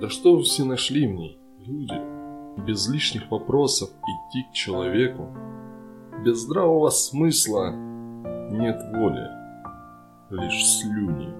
[0.00, 1.98] Да что вы все нашли в ней, люди?
[2.66, 5.34] Без лишних вопросов идти к человеку.
[6.22, 7.70] Без здравого смысла
[8.50, 9.26] нет воли,
[10.28, 11.32] лишь слюни.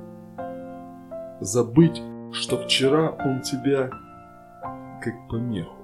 [1.40, 2.02] Забыть,
[2.32, 3.90] что вчера он тебя
[5.02, 5.76] как помеху.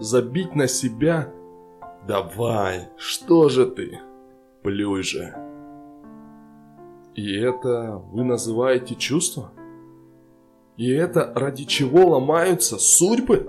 [0.00, 1.28] Забить на себя?
[2.08, 4.00] Давай, что же ты?
[4.64, 5.32] Плюй же.
[7.14, 9.52] И это вы называете чувство?
[10.82, 13.48] И это ради чего ломаются судьбы?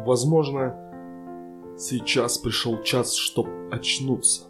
[0.00, 0.76] Возможно,
[1.78, 4.42] сейчас пришел час, чтоб очнуться.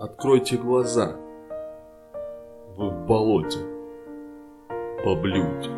[0.00, 1.14] Откройте глаза.
[2.76, 3.60] Вы в болоте.
[5.04, 5.70] Поблюйте.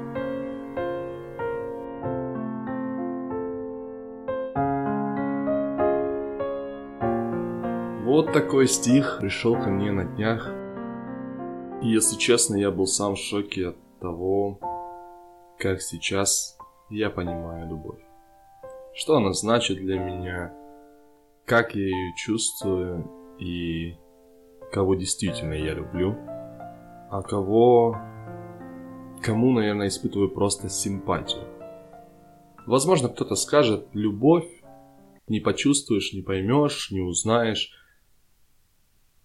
[8.06, 10.63] Вот такой стих пришел ко мне на днях.
[11.84, 14.58] Если честно, я был сам в шоке от того,
[15.58, 16.56] как сейчас
[16.88, 18.00] я понимаю любовь.
[18.94, 20.54] Что она значит для меня,
[21.44, 23.06] как я ее чувствую
[23.38, 23.98] и
[24.72, 26.16] кого действительно я люблю,
[27.10, 27.98] а кого,
[29.22, 31.44] кому, наверное, испытываю просто симпатию.
[32.66, 34.48] Возможно, кто-то скажет, любовь
[35.28, 37.72] не почувствуешь, не поймешь, не узнаешь.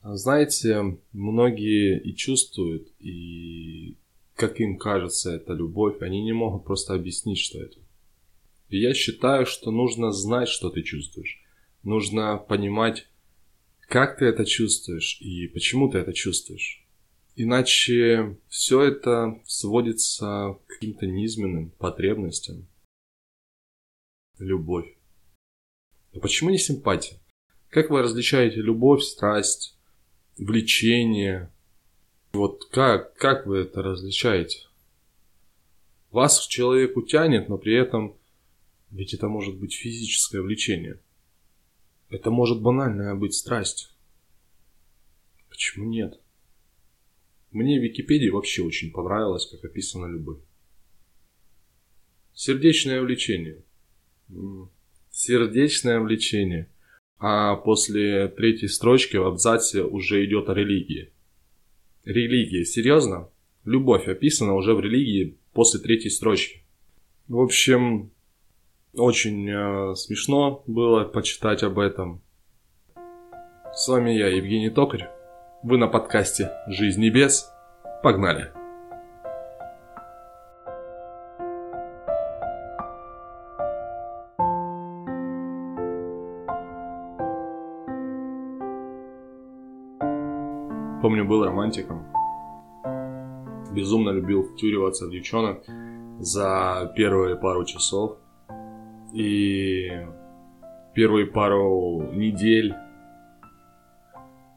[0.01, 3.97] Знаете, многие и чувствуют, и
[4.35, 7.77] как им кажется эта любовь, они не могут просто объяснить, что это.
[8.69, 11.41] И я считаю, что нужно знать, что ты чувствуешь.
[11.83, 13.07] Нужно понимать,
[13.81, 16.85] как ты это чувствуешь и почему ты это чувствуешь.
[17.35, 22.67] Иначе все это сводится к каким-то низменным потребностям.
[24.37, 24.95] Любовь.
[26.13, 27.19] А почему не симпатия?
[27.69, 29.78] Как вы различаете любовь, страсть,
[30.37, 31.51] влечение?
[32.33, 34.67] Вот как, как вы это различаете?
[36.11, 38.15] Вас к человеку тянет, но при этом
[38.91, 40.99] ведь это может быть физическое влечение.
[42.09, 43.93] Это может банальная быть страсть.
[45.49, 46.19] Почему нет?
[47.51, 50.39] Мне в Википедии вообще очень понравилось, как описана любовь.
[52.33, 53.63] Сердечное влечение.
[55.11, 56.67] Сердечное влечение.
[57.19, 61.11] А после третьей строчки в абзаце уже идет о религии.
[62.05, 63.29] Религия, серьезно?
[63.65, 66.63] Любовь описана уже в религии после третьей строчки.
[67.27, 68.11] В общем,
[68.93, 72.21] очень э, смешно было почитать об этом.
[73.73, 75.09] С вами я, Евгений Токарь.
[75.61, 77.49] Вы на подкасте «Жизнь небес».
[78.01, 78.58] Погнали!
[93.89, 95.63] Безумно любил втюриваться в девчонок
[96.19, 98.17] за первые пару часов–
[99.13, 99.89] и
[100.93, 102.75] первые пару недель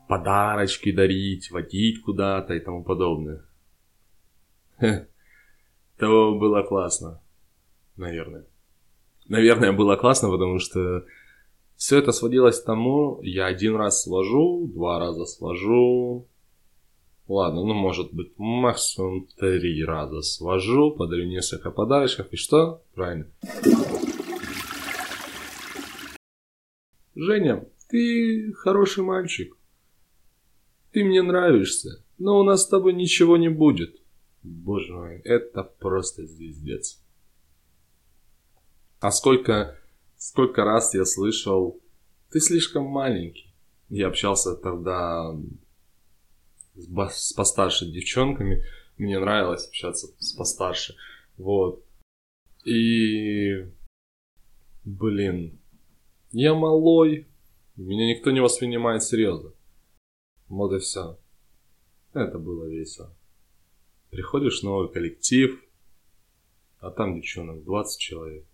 [0.08, 3.44] подарочки дарить, водить куда-то и тому подобное.
[5.98, 7.22] То было классно,
[7.96, 8.44] наверное.
[9.28, 11.04] Наверное, было классно, потому что
[11.76, 16.28] все это сводилось к тому, я один раз сложу, два раза сложу,
[17.28, 22.82] ладно, ну может быть максимум три раза свожу, подарю несколько подарочков и что?
[22.94, 23.26] Правильно.
[27.14, 29.56] Женя, ты хороший мальчик.
[30.92, 34.00] Ты мне нравишься, но у нас с тобой ничего не будет.
[34.42, 37.00] Боже мой, это просто звездец.
[39.00, 39.78] А сколько,
[40.16, 41.80] сколько раз я слышал,
[42.30, 43.52] ты слишком маленький.
[43.88, 45.36] Я общался тогда
[46.74, 48.64] с, постарше девчонками.
[48.98, 50.94] Мне нравилось общаться с постарше.
[51.36, 51.84] Вот.
[52.64, 53.66] И...
[54.84, 55.60] Блин,
[56.32, 57.28] я малой,
[57.76, 59.52] меня никто не воспринимает серьезно.
[60.48, 61.18] Вот и все.
[62.12, 63.14] Это было весело.
[64.10, 65.62] Приходишь в новый коллектив,
[66.80, 68.44] а там девчонок 20 человек.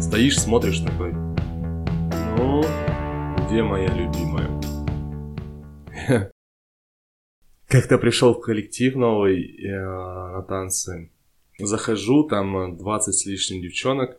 [0.00, 1.12] Стоишь, смотришь такой.
[1.12, 2.62] Ну,
[3.46, 4.48] где моя любимая?
[7.70, 11.10] Как-то пришел в коллектив новый э, на танцы.
[11.58, 14.18] Захожу, там 20 с лишним девчонок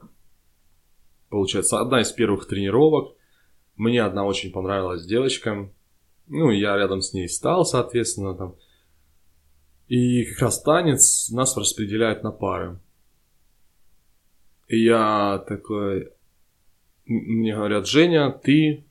[1.31, 3.15] получается, одна из первых тренировок.
[3.75, 5.71] Мне одна очень понравилась девочка.
[6.27, 8.55] Ну, я рядом с ней стал, соответственно, там.
[9.87, 12.79] И как раз танец нас распределяет на пары.
[14.67, 16.11] И я такой...
[17.05, 18.85] Мне говорят, Женя, ты...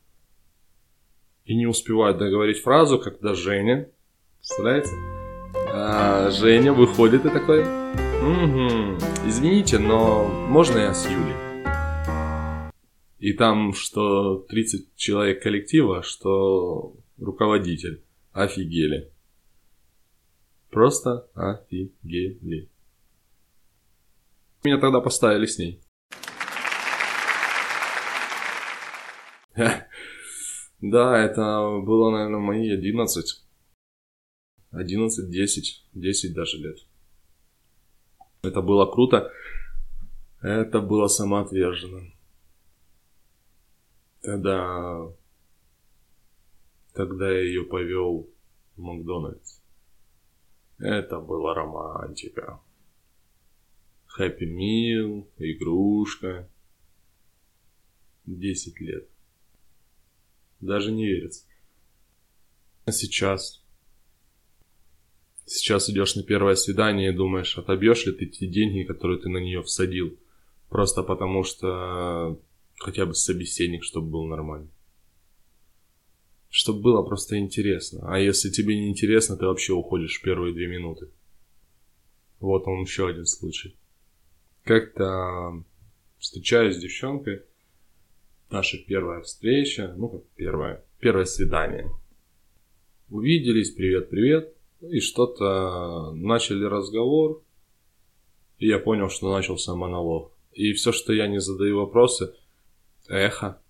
[1.45, 3.89] И не успеваю договорить фразу, когда Женя,
[4.41, 4.91] представляете,
[5.73, 8.97] А Женя выходит и такой, угу,
[9.27, 11.37] извините, но можно я с Юлей?
[13.19, 18.03] И там что 30 человек коллектива, что руководитель.
[18.33, 19.13] Офигели.
[20.71, 22.71] Просто офигели.
[24.65, 25.81] Меня тогда поставили с ней.
[30.83, 33.45] Да, это было, наверное, мои 11.
[34.73, 36.79] 11, 10, 10 даже лет.
[38.43, 39.31] Это было круто.
[40.41, 42.11] Это было самоотверженно.
[44.23, 45.13] Тогда...
[46.93, 48.29] Тогда я ее повел
[48.77, 49.61] в Макдональдс.
[50.79, 52.61] Это была романтика.
[54.07, 56.49] Хэппи Мил, игрушка.
[58.27, 59.09] Десять лет.
[60.61, 61.45] Даже не верится.
[62.87, 63.60] А сейчас?
[65.53, 69.39] Сейчас идешь на первое свидание и думаешь, отобьешь ли ты те деньги, которые ты на
[69.39, 70.17] нее всадил.
[70.69, 72.41] Просто потому что
[72.79, 74.71] хотя бы собеседник, чтобы был нормальный.
[76.51, 78.15] Чтобы было просто интересно.
[78.15, 81.09] А если тебе не интересно, ты вообще уходишь в первые две минуты.
[82.39, 83.75] Вот он еще один случай.
[84.63, 85.65] Как-то
[86.21, 87.43] встречаюсь с девчонкой.
[88.51, 91.91] Наша первая встреча, ну как первая, первое свидание.
[93.09, 94.55] Увиделись, привет-привет.
[94.81, 97.43] И что-то начали разговор.
[98.59, 100.33] И я понял, что начался монолог.
[100.53, 102.35] И все, что я не задаю вопросы,
[103.09, 103.61] эхо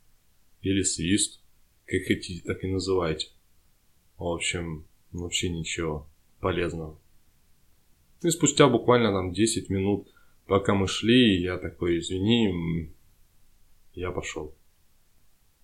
[0.62, 1.40] или свист,
[1.86, 3.28] как хотите, так и называйте.
[4.16, 6.06] В общем, вообще ничего
[6.40, 6.98] полезного.
[8.22, 10.08] И спустя буквально там 10 минут,
[10.46, 12.90] пока мы шли, я такой, извини,
[13.94, 14.54] я пошел.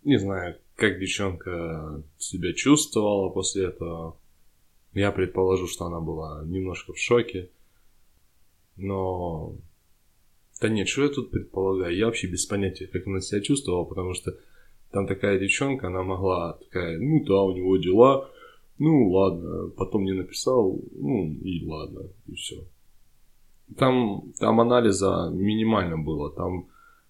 [0.04, 4.18] Не знаю, как девчонка себя чувствовала после этого.
[4.96, 7.50] Я предположу, что она была немножко в шоке.
[8.76, 9.54] Но
[10.58, 11.94] да нет, что я тут предполагаю?
[11.94, 14.34] Я вообще без понятия, как она себя чувствовала, потому что
[14.92, 18.30] там такая девчонка, она могла такая, ну да, у него дела,
[18.78, 22.64] ну ладно, потом мне написал, ну и ладно, и все.
[23.76, 26.68] Там, там анализа минимально было, там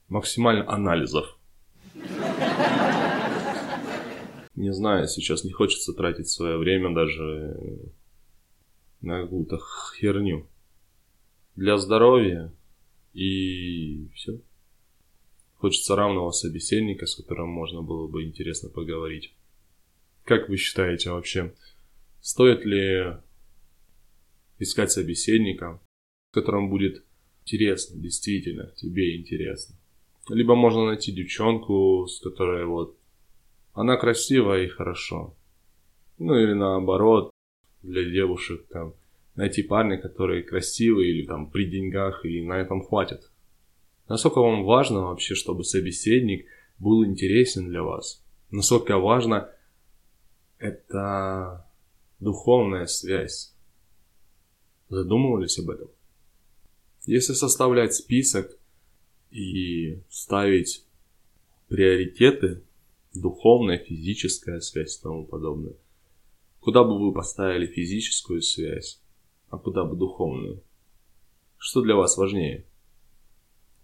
[0.08, 1.35] максимально анализов.
[4.56, 7.92] Не знаю, сейчас не хочется тратить свое время даже
[9.02, 9.60] на какую-то
[9.94, 10.46] херню.
[11.56, 12.50] Для здоровья
[13.12, 14.40] и все.
[15.56, 19.34] Хочется равного собеседника, с которым можно было бы интересно поговорить.
[20.24, 21.54] Как вы считаете вообще,
[22.22, 23.16] стоит ли
[24.58, 25.80] искать собеседника,
[26.30, 27.04] с которым будет
[27.44, 29.76] интересно, действительно, тебе интересно?
[30.30, 32.95] Либо можно найти девчонку, с которой вот
[33.76, 35.36] она красивая и хорошо.
[36.18, 37.30] Ну или наоборот,
[37.82, 38.94] для девушек там
[39.34, 43.30] найти парня, который красивый или там при деньгах, и на этом хватит.
[44.08, 46.46] Насколько вам важно вообще, чтобы собеседник
[46.78, 48.24] был интересен для вас?
[48.50, 49.50] Насколько важно
[50.58, 51.66] это
[52.18, 53.54] духовная связь?
[54.88, 55.88] Задумывались об этом?
[57.04, 58.56] Если составлять список
[59.30, 60.86] и ставить
[61.68, 62.62] приоритеты,
[63.20, 65.74] духовная, физическая связь и тому подобное,
[66.60, 69.00] куда бы вы поставили физическую связь?
[69.50, 70.62] а куда бы духовную.
[71.58, 72.64] Что для вас важнее?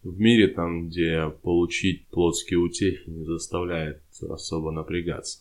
[0.02, 5.40] В мире там, где получить плотские утехи не заставляет особо напрягаться.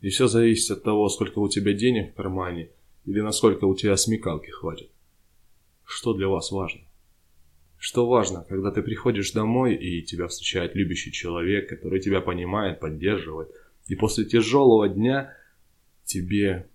[0.00, 2.70] И все зависит от того, сколько у тебя денег в кармане
[3.06, 4.90] или насколько у тебя смекалки хватит.
[5.84, 6.80] Что для вас важно?
[7.82, 13.50] Что важно, когда ты приходишь домой и тебя встречает любящий человек, который тебя понимает, поддерживает,
[13.86, 15.34] и после тяжелого дня
[16.04, 16.68] тебе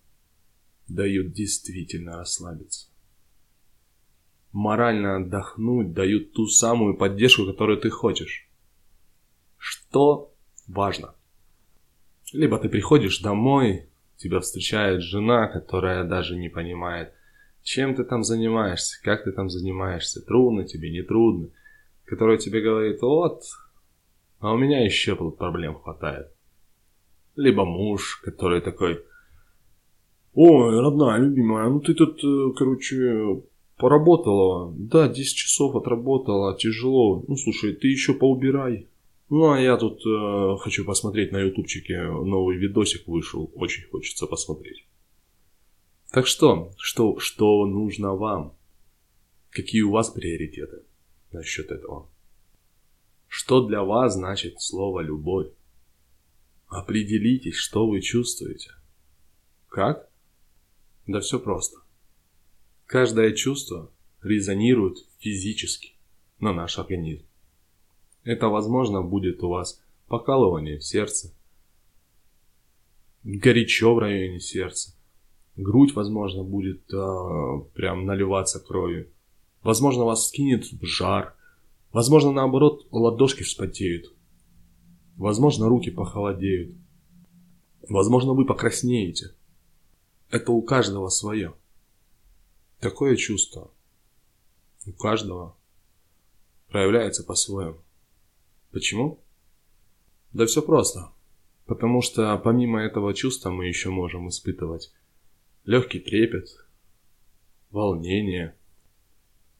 [0.87, 2.87] дают действительно расслабиться.
[4.51, 8.49] Морально отдохнуть дают ту самую поддержку, которую ты хочешь.
[9.59, 10.33] Что
[10.65, 11.13] важно?
[12.33, 17.13] Либо ты приходишь домой, тебя встречает жена, которая даже не понимает,
[17.65, 21.49] чем ты там занимаешься, как ты там занимаешься, трудно тебе, не трудно,
[22.05, 23.41] которая тебе говорит, вот,
[24.39, 26.27] а у меня еще проблем хватает.
[27.35, 29.03] Либо муж, который такой,
[30.35, 33.41] Ой, родная, любимая, ну ты тут, э, короче,
[33.77, 34.71] поработала.
[34.77, 37.23] Да, 10 часов отработала, тяжело.
[37.27, 38.87] Ну, слушай, ты еще поубирай.
[39.29, 43.49] Ну, а я тут э, хочу посмотреть на ютубчике новый видосик вышел.
[43.55, 44.85] Очень хочется посмотреть.
[46.15, 48.55] Так что, что, что нужно вам?
[49.49, 50.85] Какие у вас приоритеты
[51.33, 52.09] насчет этого?
[53.27, 55.51] Что для вас значит слово «любовь»?
[56.67, 58.71] Определитесь, что вы чувствуете.
[59.67, 60.09] Как?
[61.05, 61.79] Да все просто.
[62.85, 63.91] Каждое чувство
[64.21, 65.95] резонирует физически
[66.39, 67.25] на наш организм.
[68.23, 71.33] Это, возможно, будет у вас покалывание в сердце,
[73.23, 74.94] горячо в районе сердца,
[75.55, 79.09] грудь, возможно, будет э, прям наливаться кровью,
[79.63, 81.35] возможно, вас скинет в жар,
[81.91, 84.13] возможно, наоборот, ладошки вспотеют,
[85.15, 86.75] возможно, руки похолодеют,
[87.87, 89.33] возможно, вы покраснеете.
[90.29, 91.53] Это у каждого свое.
[92.79, 93.71] Такое чувство
[94.85, 95.55] у каждого
[96.69, 97.77] проявляется по-своему.
[98.71, 99.19] Почему?
[100.33, 101.11] Да все просто.
[101.65, 104.91] Потому что помимо этого чувства мы еще можем испытывать
[105.65, 106.47] легкий трепет,
[107.71, 108.55] волнение,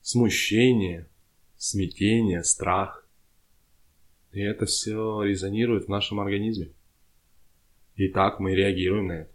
[0.02, 1.10] смущение,
[1.58, 3.08] смятение, страх.
[4.32, 6.74] И это все резонирует в нашем организме.
[7.96, 9.32] И так мы реагируем на это.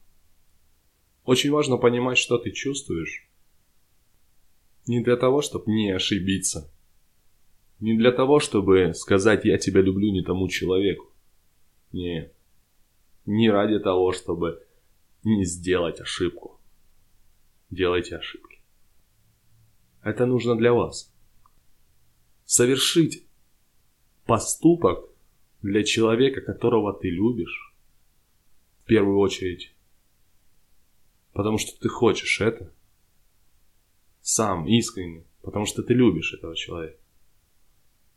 [1.24, 3.28] Очень важно понимать, что ты чувствуешь.
[4.86, 6.70] Не для того, чтобы не ошибиться–
[7.80, 11.10] не для того, чтобы сказать «я тебя люблю» не тому человеку.
[11.92, 12.34] Нет.
[13.24, 14.62] Не ради того, чтобы
[15.24, 16.59] не сделать ошибку.
[17.70, 18.58] Делайте ошибки.
[20.02, 21.12] Это нужно для вас.
[22.44, 23.24] Совершить
[24.26, 25.08] поступок
[25.62, 27.74] для человека, которого ты любишь,
[28.82, 29.74] в первую очередь,
[31.32, 32.72] потому что ты хочешь это,
[34.20, 37.00] сам искренне, потому что ты любишь этого человека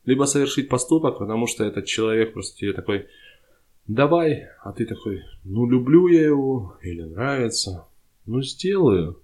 [0.06, 3.08] либо совершить поступок, потому что этот человек просто тебе такой,
[3.88, 7.88] давай, а ты такой, ну люблю я его, или нравится,
[8.26, 9.22] ну сделаю.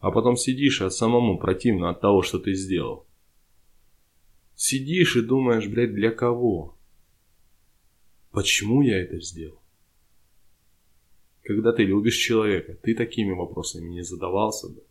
[0.00, 3.06] А потом сидишь, и самому противно от того, что ты сделал.
[4.54, 6.76] Сидишь и думаешь, блядь, для кого?
[8.30, 9.60] Почему я это сделал?
[11.42, 14.84] Когда ты любишь человека, ты такими вопросами не задавался бы.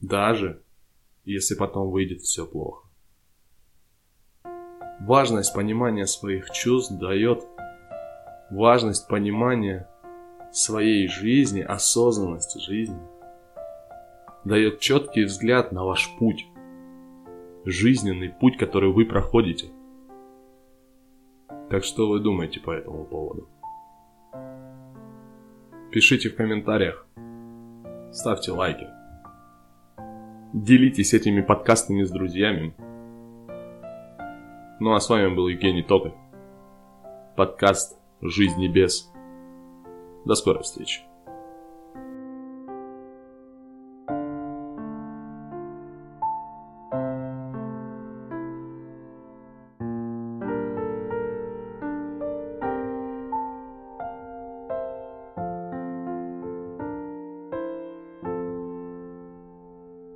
[0.00, 0.62] Даже
[1.24, 2.88] если потом выйдет все плохо.
[5.00, 7.44] Важность понимания своих чувств дает
[8.50, 9.88] важность понимания
[10.52, 13.00] своей жизни, осознанности жизни.
[14.44, 16.46] Дает четкий взгляд на ваш путь,
[17.64, 19.68] жизненный путь, который вы проходите.
[21.70, 23.48] Так что вы думаете по этому поводу?
[25.92, 27.06] Пишите в комментариях,
[28.10, 28.88] ставьте лайки,
[30.52, 32.74] делитесь этими подкастами с друзьями.
[34.80, 36.14] Ну а с вами был Евгений Токарь.
[37.36, 39.08] Подкаст «Жизнь небес».
[40.24, 41.11] До скорой встречи.